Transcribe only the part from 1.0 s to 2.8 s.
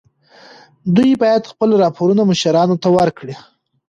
باید خپل راپورونه مشرانو